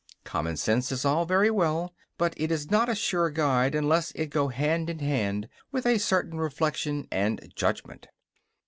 [0.23, 4.31] Common sense is all very well; but it is not a sure guide unless it
[4.31, 8.07] go hand in hand with a certain reflection and judgment.